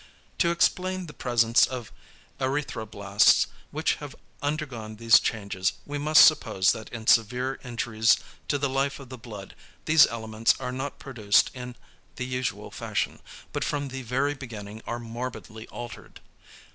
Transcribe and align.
To 0.39 0.49
explain 0.49 1.05
the 1.05 1.13
presence 1.13 1.67
of 1.67 1.91
erythroblasts 2.39 3.45
which 3.69 3.97
have 4.01 4.15
undergone 4.41 4.95
these 4.95 5.19
changes 5.19 5.73
we 5.85 5.99
must 5.99 6.25
suppose 6.25 6.71
that 6.71 6.89
in 6.89 7.05
severe 7.05 7.59
injuries 7.63 8.17
to 8.47 8.57
the 8.57 8.67
life 8.67 8.99
of 8.99 9.09
the 9.09 9.17
blood 9.19 9.53
these 9.85 10.07
elements 10.07 10.55
are 10.59 10.71
not 10.71 10.97
produced 10.97 11.51
in 11.53 11.75
the 12.15 12.25
usual 12.25 12.71
fashion, 12.71 13.19
but 13.53 13.63
from 13.63 13.89
the 13.89 14.01
very 14.01 14.33
beginning 14.33 14.81
are 14.87 14.97
morbidly 14.97 15.67
altered. 15.67 16.19